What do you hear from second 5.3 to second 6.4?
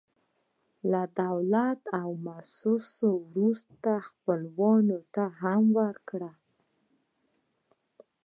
هم ورکړه.